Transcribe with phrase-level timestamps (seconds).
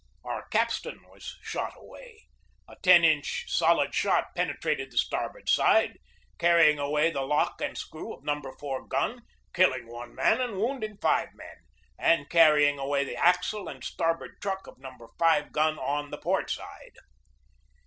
[0.23, 2.23] Our capstan was shot away;
[2.67, 5.99] a lo inch solid shot penetrated the starboard side,
[6.39, 8.41] carrying away the lock and screw of No.
[8.41, 9.21] 4 gun,
[9.53, 11.57] kill ing one man and wounding five men,
[11.99, 14.91] and carrying away the axle and starboard truck of No.
[15.19, 16.95] 5 gun on the port side.